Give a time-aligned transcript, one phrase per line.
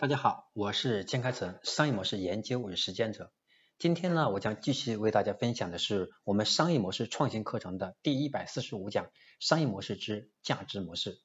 [0.00, 3.34] 大家好，我是金开成，商业模式研究与实践者。
[3.78, 9.10] 今天呢，我将继续为大家分享的是我们商业模式创新课程的第一百四十五讲：
[9.40, 11.20] 商业模式之价值模式。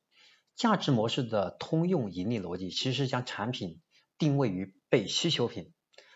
[0.58, 3.80] 价值模式的通用盈利逻辑，其实是将产品
[4.18, 5.72] 定位于被需求品，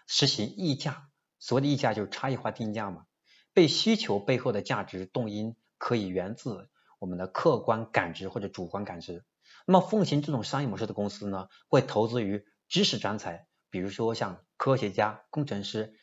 [0.06, 1.08] 实行溢价。
[1.40, 3.06] 所谓的溢价就是差异化定价嘛。
[3.54, 6.68] 被需求背后的价值动因，可以源自
[7.00, 9.24] 我们的客观感知或者主观感知。
[9.66, 15.96] 那么奉行这种商业模式的公司呢，会投资于知识专才，比如说像科学家、工程师、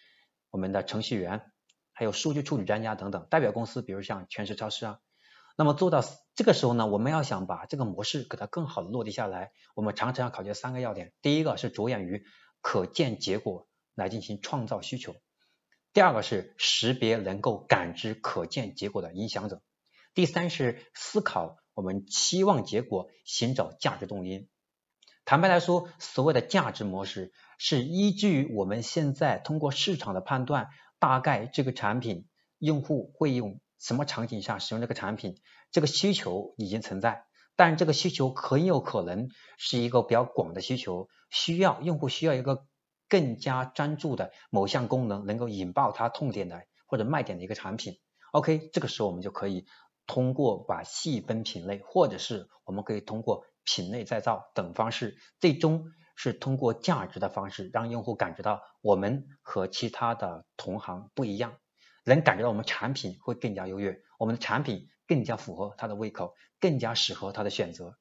[0.51, 1.53] 我们的程序员，
[1.93, 3.29] 还有数据处理专家等等。
[3.31, 4.99] 代表公司比如像全食超市啊。
[5.57, 11.15] 那么做到这个时候呢，我们要想把这个模式给它更好的落地下来，我们常常要考虑三个要点。
[11.23, 12.25] 第一个是着眼于
[12.61, 15.13] 可见结果来进行创造需求；
[15.93, 19.59] 第二个是识别能够感知可见结果的影响者；
[20.15, 21.57] 第三是思考。
[21.75, 24.49] 我们期望结果，寻找价值动因。
[25.27, 30.69] 坦白来说，所谓的价值模式是依据于我们现在通过市场的判断，
[31.01, 32.29] 大概这个产品
[32.61, 35.41] 用户会用什么场景下使用这个产品，
[35.73, 37.25] 这个需求已经存在，
[37.57, 42.65] 但这个需求很有可能是一个比较广的需求，需要用户需要一个
[43.09, 47.99] 更加专注的某项功能，能够引爆他痛点的或者卖点的一个产品。
[48.31, 49.67] OK，这个时候我们就可以。
[50.09, 61.59] 通过把细分品类，或者是我们可以通过品类再造等方式，最终是通过价值的方式，让用户感觉到我们和其他的同行不一样，
[62.05, 67.99] 能感觉到我们产品会更加优越，我们的产品更加符合他的胃口，更加适合他的选择。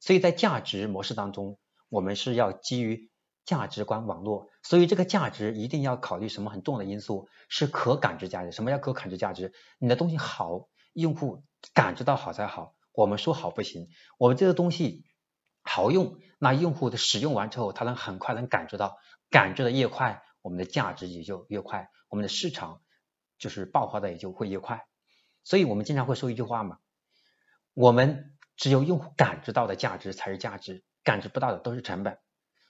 [0.00, 3.10] 所以在价值模式当中，我们是要基于
[3.44, 8.50] 价值观网络，所以这个价值一定要考虑什么很重要的因素，是可感知价值。
[8.50, 9.52] 什么叫可感知价值？
[9.78, 10.68] 你的东西好。
[10.94, 13.88] 用户感知到好才好，我们说好不行。
[14.18, 15.04] 我们这个东西
[15.62, 18.98] 好用，那用户的使用完之后，他能很快能感知到，
[19.30, 22.82] 感知的越快，我们的价值也就越快，我们的市场
[23.38, 24.86] 就是爆发的也就会越快。
[25.44, 26.78] 所以我们经常会说一句话嘛，
[27.74, 32.18] 我们只有用户感知到的价值才是价值，感知不到的都是成本。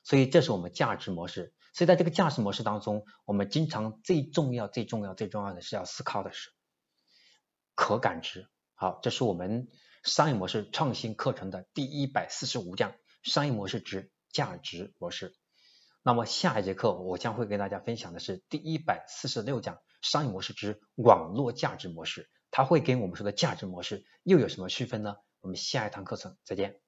[0.04, 1.54] 所以这是我们价值模式。
[1.74, 6.50] 所以在这个价值模式当中，我们经常最重要、最重要、最重要的是要思考的是。
[7.74, 9.68] 可感知，好，这是我们
[10.02, 12.92] 商业模式创新课程的第一百四十五讲，
[13.22, 15.34] 商业模式之价值模式。
[16.02, 22.28] 那么下一节课我将会跟大家分享的是第一百四十六讲，商业模式之网络价值模式。
[22.50, 25.14] 它会跟我们说的价值模式又有什么区分呢？
[25.40, 26.80] 我们下一堂课程再见。